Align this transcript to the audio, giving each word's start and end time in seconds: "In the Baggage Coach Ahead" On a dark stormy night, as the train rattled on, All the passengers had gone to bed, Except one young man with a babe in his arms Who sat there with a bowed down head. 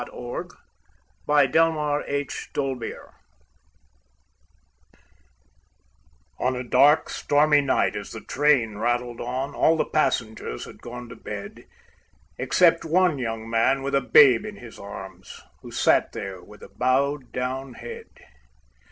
"In 0.01 0.07
the 0.07 0.49
Baggage 1.27 1.53
Coach 2.55 2.81
Ahead" 2.81 2.97
On 6.39 6.55
a 6.55 6.63
dark 6.63 7.07
stormy 7.11 7.61
night, 7.61 7.95
as 7.95 8.09
the 8.11 8.21
train 8.21 8.79
rattled 8.79 9.21
on, 9.21 9.53
All 9.53 9.77
the 9.77 9.85
passengers 9.85 10.65
had 10.65 10.81
gone 10.81 11.07
to 11.09 11.15
bed, 11.15 11.67
Except 12.39 12.83
one 12.83 13.19
young 13.19 13.47
man 13.47 13.83
with 13.83 13.93
a 13.93 14.01
babe 14.01 14.43
in 14.43 14.55
his 14.55 14.79
arms 14.79 15.39
Who 15.61 15.69
sat 15.69 16.13
there 16.13 16.41
with 16.41 16.63
a 16.63 16.69
bowed 16.69 17.31
down 17.31 17.75
head. 17.75 18.07